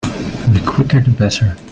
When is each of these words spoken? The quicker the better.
The 0.57 0.63
quicker 0.65 0.99
the 1.01 1.11
better. 1.11 1.55